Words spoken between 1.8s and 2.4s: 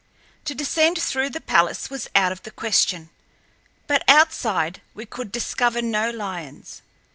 was out